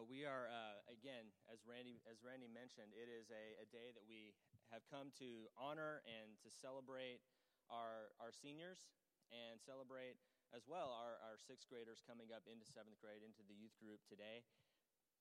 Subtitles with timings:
[0.00, 3.92] Uh, we are uh, again, as Randy as Randy mentioned, it is a, a, day
[3.92, 4.32] that we
[4.72, 7.20] have come to honor and to celebrate
[7.68, 8.88] our our seniors
[9.28, 10.16] and celebrate
[10.56, 14.00] as well our, our sixth graders coming up into seventh grade into the youth group
[14.08, 14.40] today.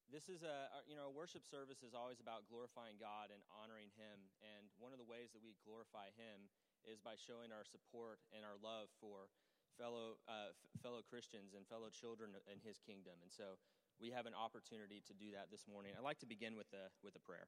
[0.08, 3.92] This is a you know a worship service is always about glorifying God and honoring
[4.00, 6.48] Him, and one of the ways that we glorify Him
[6.88, 9.28] is by showing our support and our love for
[9.76, 13.60] fellow uh, f- fellow Christians and fellow children in His kingdom, and so
[14.02, 15.92] we have an opportunity to do that this morning.
[15.98, 17.48] I'd like to begin with a, with a prayer.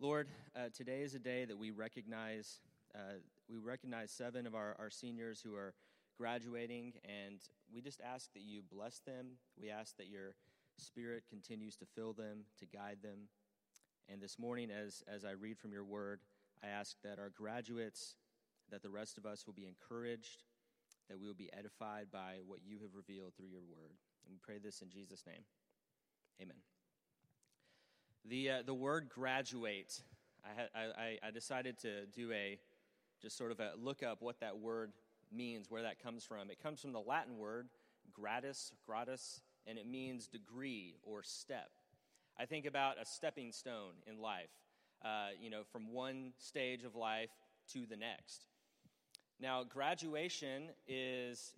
[0.00, 2.60] Lord, uh, today is a day that we recognize,
[2.94, 3.18] uh,
[3.50, 5.74] we recognize seven of our, our seniors who are
[6.16, 7.40] graduating, and
[7.72, 9.32] we just ask that you bless them.
[9.60, 10.34] We ask that your
[10.78, 13.28] spirit continues to fill them, to guide them.
[14.08, 16.20] And this morning, as, as I read from your word,
[16.64, 18.16] I ask that our graduates,
[18.70, 20.44] that the rest of us will be encouraged,
[21.08, 23.92] that we will be edified by what you have revealed through your word.
[24.24, 25.44] And we pray this in Jesus' name.
[26.40, 26.56] Amen.
[28.24, 30.02] The, uh, the word graduate,
[30.44, 32.58] I, I, I decided to do a
[33.20, 34.92] just sort of a look up what that word
[35.32, 36.50] means, where that comes from.
[36.50, 37.68] It comes from the Latin word
[38.18, 41.70] gradus, gradus, and it means degree or step.
[42.38, 44.50] I think about a stepping stone in life,
[45.04, 47.30] uh, you know, from one stage of life
[47.72, 48.46] to the next.
[49.40, 51.52] Now, graduation is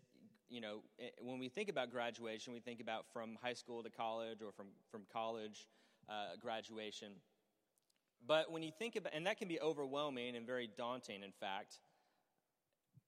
[0.51, 0.83] you know,
[1.23, 4.67] when we think about graduation, we think about from high school to college or from,
[4.91, 5.69] from college
[6.09, 7.13] uh, graduation.
[8.27, 11.77] But when you think about, and that can be overwhelming and very daunting, in fact.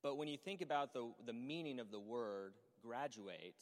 [0.03, 3.61] But when you think about the, the meaning of the word graduate,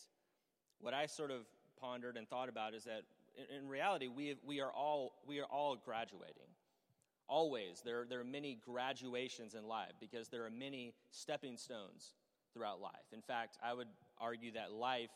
[0.78, 1.46] what I sort of
[1.80, 3.02] pondered and thought about is that
[3.36, 6.48] in, in reality, we, we, are all, we are all graduating.
[7.30, 7.80] Always.
[7.84, 12.14] There, there are many graduations in life because there are many stepping stones
[12.52, 13.06] throughout life.
[13.12, 13.86] In fact, I would
[14.18, 15.10] argue that life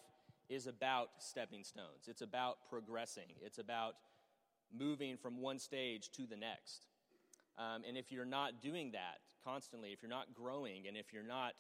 [0.49, 3.95] is about stepping stones, it's about progressing, it's about
[4.73, 6.87] moving from one stage to the next.
[7.59, 11.23] Um, and if you're not doing that constantly, if you're not growing, and if you're
[11.23, 11.55] not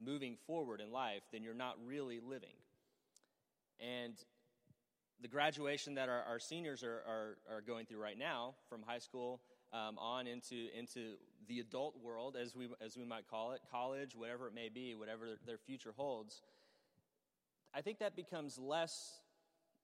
[0.00, 2.54] moving forward in life, then you're not really living.
[3.80, 4.14] And
[5.20, 8.98] the graduation that our, our seniors are, are, are going through right now from high
[8.98, 9.40] school
[9.72, 11.14] um, on into, into
[11.46, 14.94] the adult world, as we, as we might call it, college, whatever it may be,
[14.94, 16.42] whatever their future holds,
[17.74, 19.20] I think that becomes less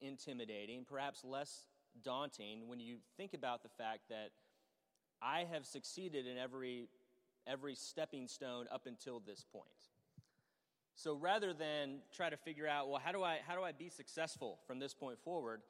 [0.01, 1.65] intimidating, perhaps less
[2.03, 4.31] daunting when you think about the fact that
[5.21, 6.89] I have succeeded in every,
[7.47, 9.65] every stepping stone up until this point.
[10.95, 13.89] So rather than try to figure out, well, how do I, how do I be
[13.89, 15.61] successful from this point forward,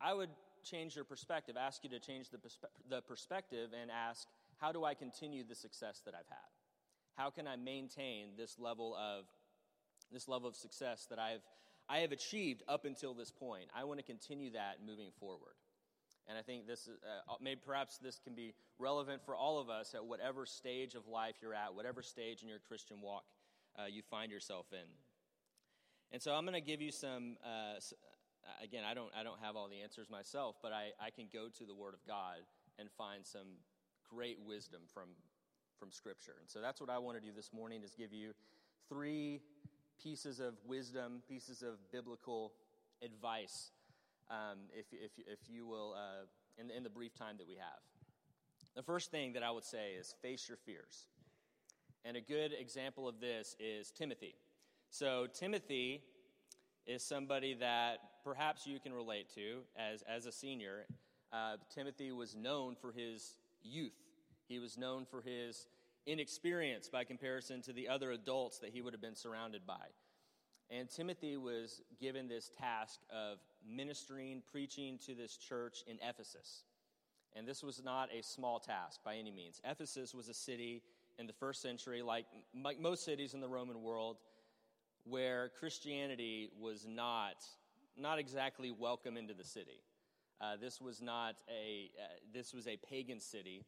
[0.00, 0.30] I would
[0.62, 4.28] change your perspective, ask you to change the, perspe- the perspective and ask,
[4.58, 6.50] how do I continue the success that I've had?
[7.16, 9.24] How can I maintain this level of
[10.10, 11.42] this level of success that I've
[11.88, 13.66] I have achieved up until this point?
[13.74, 15.54] I want to continue that moving forward.
[16.28, 19.68] And I think this is, uh, maybe perhaps this can be relevant for all of
[19.68, 23.24] us at whatever stage of life you're at, whatever stage in your Christian walk
[23.76, 24.86] uh, you find yourself in.
[26.12, 27.80] And so I'm going to give you some, uh,
[28.62, 31.48] again, I don't, I don't have all the answers myself, but I, I can go
[31.58, 32.38] to the Word of God
[32.78, 33.58] and find some
[34.08, 35.08] great wisdom from,
[35.78, 36.34] from Scripture.
[36.40, 38.32] And so that's what I want to do this morning is give you
[38.88, 39.40] three
[40.02, 42.52] pieces of wisdom, pieces of biblical
[43.02, 43.70] advice,
[44.30, 46.26] um, if, if, if you will, uh,
[46.58, 47.80] in, in the brief time that we have.
[48.74, 51.06] The first thing that I would say is face your fears.
[52.04, 54.34] And a good example of this is Timothy.
[54.90, 56.02] So, Timothy
[56.86, 60.86] is somebody that perhaps you can relate to as, as a senior.
[61.32, 63.92] Uh, Timothy was known for his youth,
[64.48, 65.66] he was known for his
[66.06, 69.86] inexperience by comparison to the other adults that he would have been surrounded by.
[70.70, 73.38] And Timothy was given this task of
[73.68, 76.64] ministering, preaching to this church in Ephesus.
[77.36, 79.60] And this was not a small task by any means.
[79.64, 80.82] Ephesus was a city
[81.18, 82.26] in the first century, like,
[82.64, 84.16] like most cities in the Roman world,
[85.04, 87.44] where Christianity was not,
[87.96, 89.82] not exactly welcome into the city.
[90.40, 93.64] Uh, this was not a, uh, this was a pagan city.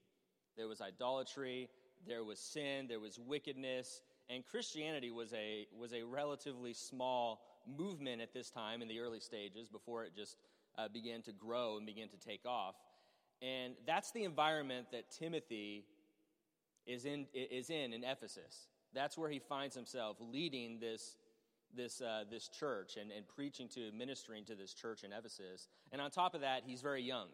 [0.56, 1.69] There was idolatry,
[2.06, 8.21] there was sin, there was wickedness, and Christianity was a, was a relatively small movement
[8.21, 10.37] at this time in the early stages before it just
[10.79, 12.75] uh, began to grow and began to take off.
[13.43, 15.85] And that's the environment that Timothy
[16.87, 18.69] is in, is in in Ephesus.
[18.94, 21.17] That's where he finds himself leading this,
[21.76, 25.69] this, uh, this church and, and preaching to, ministering to this church in Ephesus.
[25.93, 27.29] And on top of that, he's very young.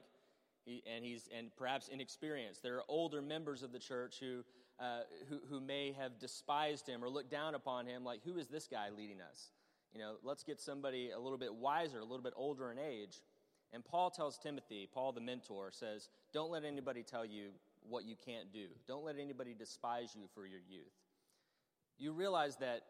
[0.64, 2.62] He, and he's and perhaps inexperienced.
[2.62, 4.44] There are older members of the church who,
[4.78, 8.48] uh, who, who may have despised him or looked down upon him, like, who is
[8.48, 9.50] this guy leading us?
[9.92, 13.22] You know, let's get somebody a little bit wiser, a little bit older in age.
[13.72, 17.50] And Paul tells Timothy, Paul the mentor, says, Don't let anybody tell you
[17.88, 18.66] what you can't do.
[18.86, 20.92] Don't let anybody despise you for your youth.
[21.98, 22.82] You realize that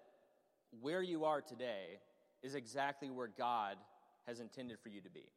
[0.80, 1.98] where you are today
[2.42, 3.76] is exactly where God
[4.26, 5.30] has intended for you to be.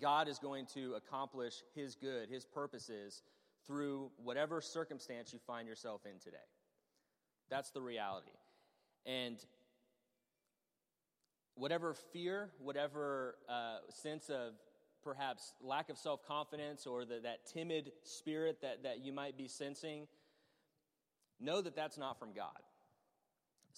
[0.00, 3.22] God is going to accomplish His good, His purposes
[3.66, 6.36] through whatever circumstance you find yourself in today.
[7.50, 8.32] That's the reality.
[9.06, 9.36] And
[11.54, 14.54] whatever fear, whatever uh, sense of
[15.04, 19.48] perhaps lack of self confidence or the, that timid spirit that, that you might be
[19.48, 20.06] sensing,
[21.40, 22.58] know that that's not from God.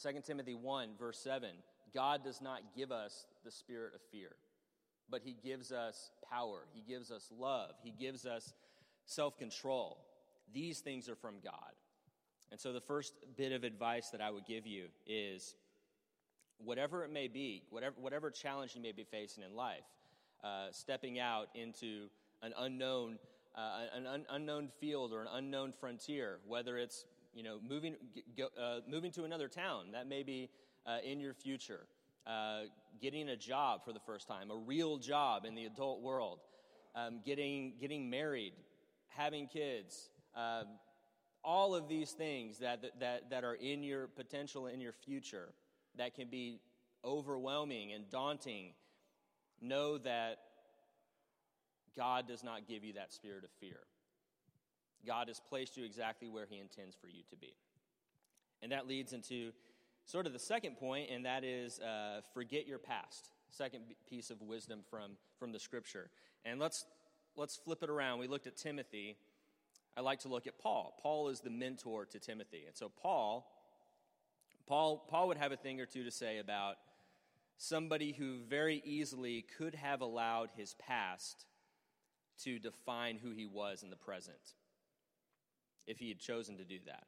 [0.02, 1.50] 2 Timothy 1, verse 7
[1.94, 4.30] God does not give us the spirit of fear,
[5.08, 8.52] but He gives us power, He gives us love, He gives us
[9.06, 9.98] self control.
[10.52, 11.72] These things are from God.
[12.50, 15.54] And so, the first bit of advice that I would give you is
[16.58, 19.84] whatever it may be, whatever, whatever challenge you may be facing in life,
[20.42, 22.08] uh, stepping out into
[22.42, 23.18] an unknown,
[23.56, 27.96] uh, an un- unknown field or an unknown frontier, whether it's you know moving,
[28.36, 30.50] go, uh, moving to another town, that may be
[30.86, 31.86] uh, in your future,
[32.26, 32.62] uh,
[33.00, 36.40] getting a job for the first time, a real job in the adult world,
[36.94, 38.52] um, getting, getting married,
[39.08, 40.64] having kids, um,
[41.42, 45.52] all of these things that, that, that are in your potential in your future
[45.96, 46.60] that can be
[47.04, 48.72] overwhelming and daunting,
[49.60, 50.38] know that
[51.96, 53.80] God does not give you that spirit of fear.
[55.06, 57.54] God has placed you exactly where He intends for you to be.
[58.62, 59.52] And that leads into
[60.06, 63.30] sort of the second point, and that is uh, forget your past.
[63.50, 66.10] Second piece of wisdom from, from the scripture.
[66.44, 66.84] And let's,
[67.36, 68.18] let's flip it around.
[68.18, 69.16] We looked at Timothy.
[69.96, 70.98] I like to look at Paul.
[71.00, 72.64] Paul is the mentor to Timothy.
[72.66, 73.46] And so, Paul
[74.66, 76.76] Paul, Paul would have a thing or two to say about
[77.58, 81.44] somebody who very easily could have allowed his past
[82.42, 84.54] to define who he was in the present
[85.86, 87.04] if he had chosen to do that.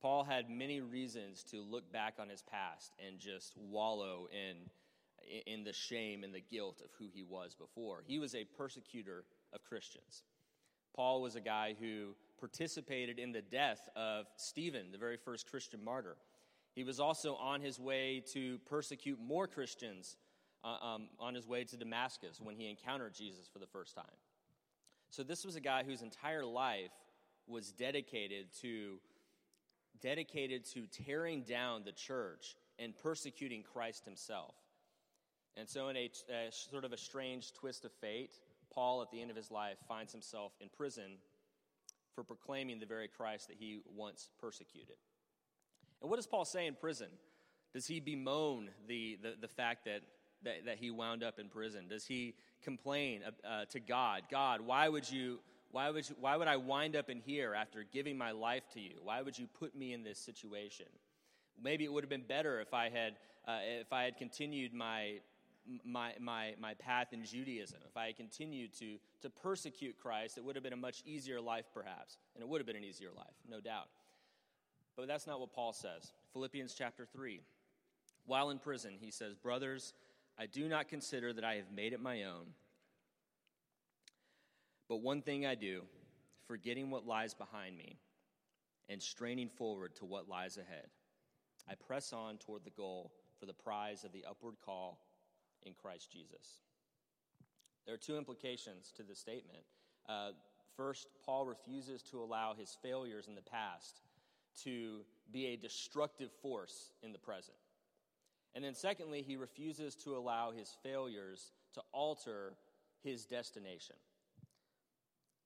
[0.00, 4.70] Paul had many reasons to look back on his past and just wallow in,
[5.50, 8.02] in the shame and the guilt of who he was before.
[8.06, 10.24] He was a persecutor of Christians.
[10.94, 15.82] Paul was a guy who participated in the death of Stephen, the very first Christian
[15.82, 16.16] martyr.
[16.74, 20.16] He was also on his way to persecute more Christians
[20.62, 24.04] uh, um, on his way to Damascus when he encountered Jesus for the first time.
[25.10, 26.90] So, this was a guy whose entire life
[27.46, 28.98] was dedicated to
[30.00, 34.54] dedicated to tearing down the church and persecuting Christ himself.
[35.56, 38.38] And so, in a, a, sort of a strange twist of fate,
[38.72, 41.18] Paul, at the end of his life, finds himself in prison
[42.14, 44.96] for proclaiming the very Christ that he once persecuted.
[46.00, 47.08] And what does Paul say in prison?
[47.72, 50.02] Does he bemoan the, the, the fact that,
[50.42, 51.86] that, that he wound up in prison?
[51.88, 55.38] Does he complain uh, to God, God, why would you,
[55.74, 58.80] why would, you, why would I wind up in here after giving my life to
[58.80, 58.92] you?
[59.02, 60.86] Why would you put me in this situation?
[61.60, 63.14] Maybe it would have been better if I had,
[63.48, 65.14] uh, if I had continued my,
[65.84, 67.80] my, my, my path in Judaism.
[67.90, 71.40] If I had continued to, to persecute Christ, it would have been a much easier
[71.40, 72.18] life, perhaps.
[72.36, 73.88] And it would have been an easier life, no doubt.
[74.96, 76.12] But that's not what Paul says.
[76.32, 77.40] Philippians chapter 3.
[78.26, 79.92] While in prison, he says, Brothers,
[80.38, 82.54] I do not consider that I have made it my own.
[84.88, 85.82] But one thing I do,
[86.46, 87.98] forgetting what lies behind me
[88.88, 90.88] and straining forward to what lies ahead,
[91.68, 95.00] I press on toward the goal for the prize of the upward call
[95.62, 96.60] in Christ Jesus.
[97.86, 99.64] There are two implications to this statement.
[100.08, 100.30] Uh,
[100.76, 104.00] first, Paul refuses to allow his failures in the past
[104.62, 105.00] to
[105.32, 107.56] be a destructive force in the present.
[108.54, 112.54] And then, secondly, he refuses to allow his failures to alter
[113.02, 113.96] his destination.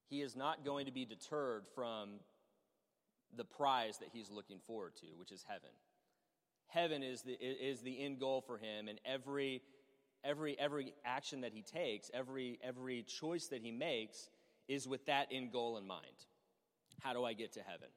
[0.08, 2.20] He is not going to be deterred from
[3.36, 5.70] the prize that he's looking forward to, which is heaven.
[6.68, 9.62] Heaven is the, is the end goal for him, and every,
[10.24, 14.28] every, every action that he takes, every, every choice that he makes,
[14.66, 16.04] is with that end goal in mind.
[17.00, 17.88] How do I get to heaven?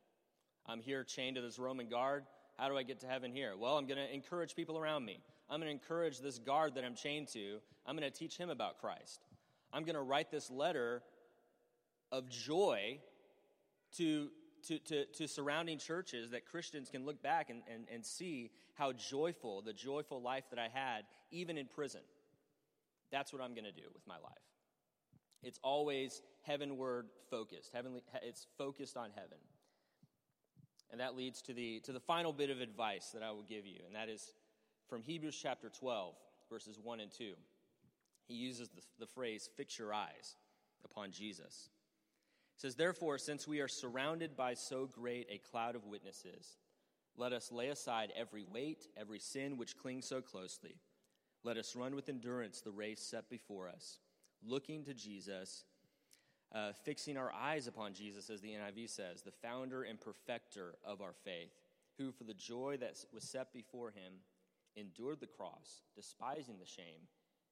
[0.65, 2.23] I'm here chained to this Roman guard.
[2.57, 3.53] How do I get to heaven here?
[3.57, 5.19] Well, I'm going to encourage people around me.
[5.49, 7.57] I'm going to encourage this guard that I'm chained to.
[7.85, 9.25] I'm going to teach him about Christ.
[9.73, 11.01] I'm going to write this letter
[12.11, 12.99] of joy
[13.97, 14.29] to,
[14.67, 18.93] to, to, to surrounding churches that Christians can look back and, and, and see how
[18.93, 22.01] joyful, the joyful life that I had, even in prison.
[23.11, 24.33] That's what I'm going to do with my life.
[25.43, 27.71] It's always heavenward focused.
[27.73, 29.37] Heavenly, it's focused on heaven.
[30.91, 33.65] And that leads to the, to the final bit of advice that I will give
[33.65, 34.33] you, and that is
[34.89, 36.15] from Hebrews chapter 12,
[36.49, 37.31] verses 1 and 2.
[38.27, 40.35] He uses the, the phrase, fix your eyes
[40.83, 41.69] upon Jesus.
[42.61, 46.57] Says, Therefore, since we are surrounded by so great a cloud of witnesses,
[47.17, 50.75] let us lay aside every weight, every sin which clings so closely.
[51.43, 53.97] Let us run with endurance the race set before us,
[54.45, 55.63] looking to Jesus,
[56.53, 61.01] uh, fixing our eyes upon Jesus, as the NIV says, the founder and perfecter of
[61.01, 61.55] our faith,
[61.97, 64.13] who for the joy that was set before him
[64.75, 67.07] endured the cross, despising the shame,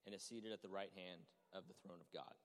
[0.06, 2.36] and is seated at the right hand of the throne of God.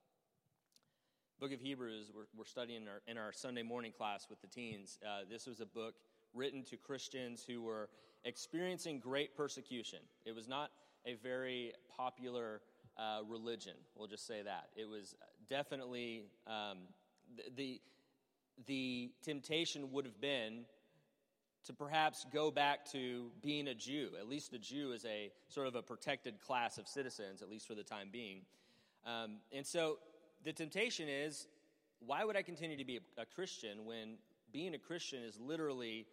[1.37, 4.47] Book of Hebrews, we're, we're studying in our, in our, Sunday morning class with the
[4.47, 4.97] teens.
[5.05, 5.95] Uh, this was a book
[6.33, 7.89] written to Christians who were
[8.23, 9.99] experiencing great persecution.
[10.23, 10.71] It was not
[11.05, 12.61] a very popular
[12.97, 14.69] uh, religion, we'll just say that.
[14.77, 15.13] It was
[15.49, 16.77] definitely um,
[17.57, 17.81] the,
[18.65, 20.63] the temptation would have been
[21.65, 24.11] to perhaps go back to being a Jew.
[24.17, 27.67] At least a Jew is a sort of a protected class of citizens, at least
[27.67, 28.43] for the time being.
[29.05, 29.97] Um, and so
[30.45, 31.47] the temptation is
[32.05, 34.17] why would I continue to be a, Christian when
[34.53, 36.05] being a Christian is literally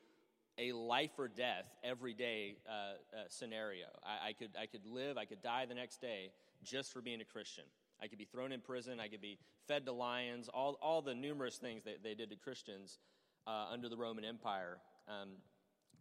[0.58, 3.86] a life or death every day uh, uh, scenario?
[4.02, 6.30] I, I, could, I could live, I could die the next day
[6.64, 7.64] just for being a Christian.
[8.02, 11.14] I could be thrown in prison, I could be fed to lions, all, all the
[11.14, 12.98] numerous things that they did to Christians
[13.46, 15.28] uh, under the Roman Empire, um,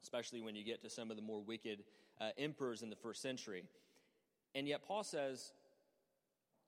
[0.01, 1.83] especially when you get to some of the more wicked
[2.19, 3.63] uh, emperors in the first century.
[4.55, 5.53] And yet, Paul says,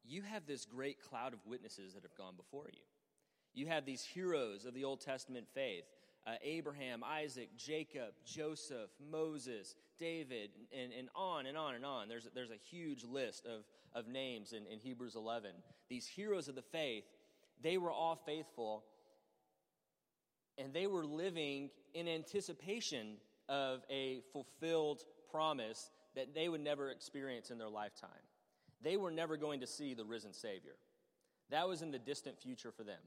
[0.05, 2.83] you have this great cloud of witnesses that have gone before you.
[3.53, 5.83] You have these heroes of the Old Testament faith
[6.25, 12.07] uh, Abraham, Isaac, Jacob, Joseph, Moses, David, and, and on and on and on.
[12.07, 15.51] There's, there's a huge list of, of names in, in Hebrews 11.
[15.89, 17.03] These heroes of the faith,
[17.62, 18.86] they were all faithful,
[20.57, 23.17] and they were living in anticipation
[23.50, 28.10] of a fulfilled promise that they would never experience in their lifetime
[28.83, 30.75] they were never going to see the risen Savior.
[31.49, 32.99] That was in the distant future for them.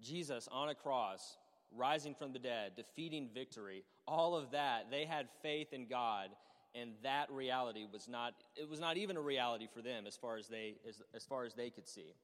[0.00, 1.36] Jesus on a cross,
[1.76, 6.30] rising from the dead, defeating victory, all of that, they had faith in God,
[6.74, 10.36] and that reality was not, it was not even a reality for them as far
[10.36, 12.14] as they, as, as far as they could see.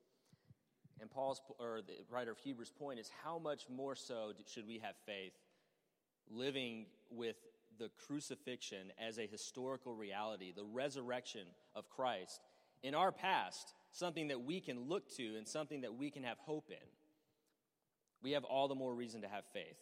[1.01, 4.79] And Paul's, or the writer of Hebrews' point is how much more so should we
[4.79, 5.33] have faith
[6.31, 7.37] living with
[7.79, 12.41] the crucifixion as a historical reality, the resurrection of Christ
[12.83, 16.39] in our past, something that we can look to and something that we can have
[16.39, 16.87] hope in,
[18.23, 19.79] we have all the more reason to have faith.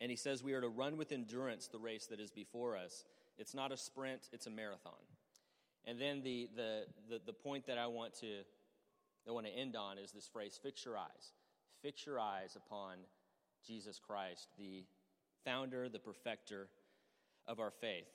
[0.00, 3.04] And he says we are to run with endurance the race that is before us.
[3.38, 4.92] It's not a sprint, it's a marathon.
[5.86, 8.42] And then the, the, the, the point that I want to
[9.28, 11.32] I want to end on is this phrase fix your eyes.
[11.82, 12.98] Fix your eyes upon
[13.66, 14.84] Jesus Christ, the
[15.46, 16.68] founder, the perfecter
[17.46, 18.08] of our faith.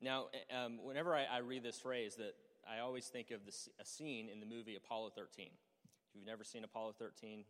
[0.00, 2.34] Now, eh, um, whenever I, I, read this phrase, that
[2.70, 5.46] I always think of the, a scene in the movie Apollo 13.
[5.46, 7.44] If you've never seen Apollo 13,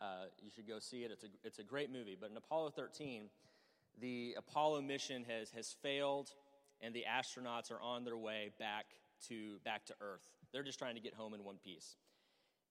[0.00, 0.04] uh,
[0.40, 1.10] you should go see it.
[1.10, 2.16] It's a, it's a great movie.
[2.18, 3.24] But in Apollo 13,
[4.00, 6.30] the Apollo mission has, has failed,
[6.80, 8.86] and the astronauts are on their way back
[9.28, 10.28] to, back to Earth.
[10.52, 11.96] They're just trying to get home in one piece.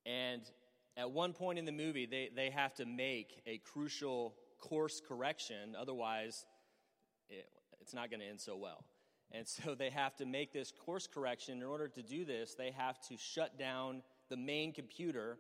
[0.06, 0.42] And
[0.98, 5.76] at one point in the movie, they, they have to make a crucial course correction,
[5.78, 6.46] otherwise,
[7.30, 7.46] it,
[7.82, 8.86] it's not going to end so well.
[9.34, 11.58] And so they have to make this course correction.
[11.58, 15.38] In order to do this, they have to shut down the main computer,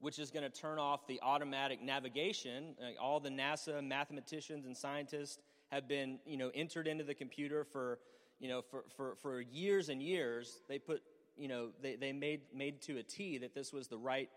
[0.00, 2.74] which is going to turn off the automatic navigation.
[2.80, 5.38] Like all the NASA mathematicians and scientists
[5.70, 7.98] have been, you know, entered into the computer for,
[8.38, 10.60] you know, for, for, for years and years.
[10.68, 11.02] They put,
[11.36, 14.28] you know, they, they made, made to a T that this was the right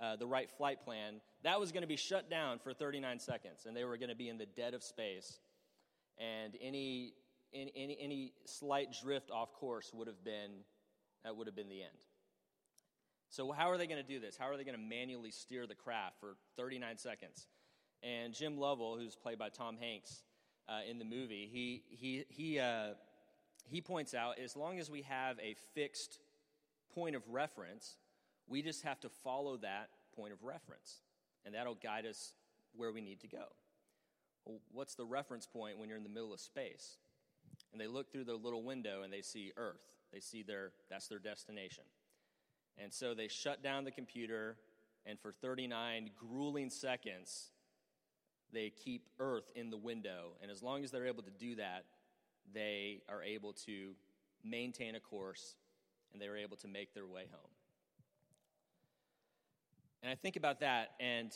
[0.00, 3.66] uh, the right flight plan, that was going to be shut down for 39 seconds,
[3.66, 5.40] and they were going to be in the dead of space.
[6.18, 7.14] And any,
[7.52, 10.50] any, any slight drift off course would have been,
[11.24, 12.04] that would have been the end.
[13.30, 14.36] So, how are they going to do this?
[14.36, 17.46] How are they going to manually steer the craft for 39 seconds?
[18.02, 20.22] And Jim Lovell, who's played by Tom Hanks
[20.68, 22.94] uh, in the movie, he, he, he, uh,
[23.66, 26.20] he points out as long as we have a fixed
[26.94, 27.96] point of reference,
[28.48, 31.00] we just have to follow that point of reference,
[31.44, 32.32] and that'll guide us
[32.76, 33.44] where we need to go.
[34.44, 36.96] Well, what's the reference point when you're in the middle of space?
[37.72, 39.82] And they look through their little window and they see Earth.
[40.12, 41.84] They see their that's their destination.
[42.82, 44.56] And so they shut down the computer,
[45.04, 47.50] and for 39 grueling seconds,
[48.52, 50.32] they keep Earth in the window.
[50.40, 51.84] And as long as they're able to do that,
[52.54, 53.94] they are able to
[54.44, 55.56] maintain a course
[56.12, 57.50] and they are able to make their way home.
[60.02, 61.32] And I think about that, and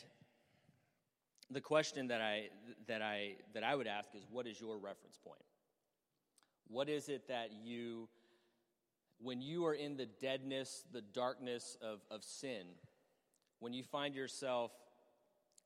[1.50, 2.49] the question that I,
[2.87, 5.42] that I, that I would ask is what is your reference point?
[6.69, 8.09] What is it that you,
[9.21, 12.62] when you are in the deadness, the darkness of, of sin,
[13.59, 14.73] when you find yourself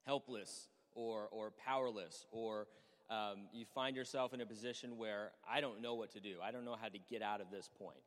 [0.07, 2.67] helpless or, or powerless, or
[3.11, 6.51] um, you find yourself in a position where I don't know what to do, I
[6.51, 8.03] don't know how to get out of this point.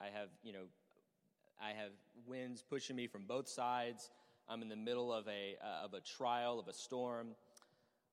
[0.00, 0.64] I have, you know,
[1.62, 1.92] I have
[2.26, 4.10] winds pushing me from both sides.
[4.50, 7.28] I'm in the middle of a, uh, of a trial, of a storm.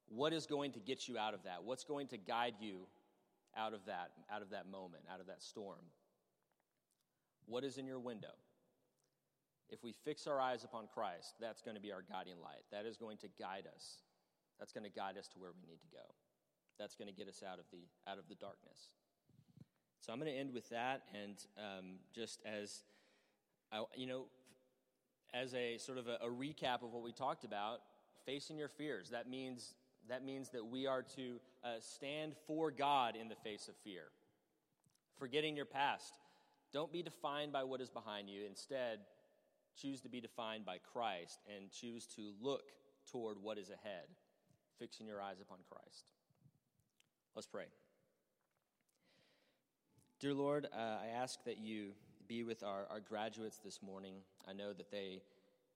[0.07, 1.63] What is going to get you out of that?
[1.63, 2.81] What's going to guide you
[3.57, 5.81] out of that, out of that moment, out of that storm?
[7.47, 8.35] What is in your window?
[9.69, 12.63] If we fix our eyes upon Christ, that's going to be our guiding light.
[12.71, 14.03] That is going to guide us.
[14.59, 16.05] That's going to guide us to where we need to go.
[16.77, 18.93] That's going to get us out of the, out of the darkness.
[20.01, 22.83] So I'm going to end with that, and um, just as
[23.71, 24.25] I, you know,
[25.33, 27.79] as a sort of a, a recap of what we talked about,
[28.25, 29.09] facing your fears.
[29.09, 29.75] That means
[30.09, 34.03] that means that we are to uh, stand for God in the face of fear.
[35.17, 36.13] Forgetting your past.
[36.71, 38.45] Don't be defined by what is behind you.
[38.47, 38.99] Instead,
[39.79, 42.71] choose to be defined by Christ and choose to look
[43.11, 44.07] toward what is ahead,
[44.79, 46.11] fixing your eyes upon Christ.
[47.35, 47.65] Let's pray.
[50.19, 51.91] Dear Lord, uh, I ask that you
[52.27, 54.15] be with our, our graduates this morning.
[54.47, 55.21] I know that they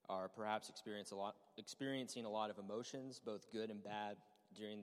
[0.10, 4.17] are perhaps experience a lot, experiencing a lot of emotions, both good and bad,
[4.55, 4.79] during